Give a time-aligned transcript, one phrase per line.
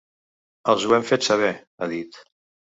[0.73, 1.51] Els ho hem fet saber,
[1.85, 2.19] ha dit.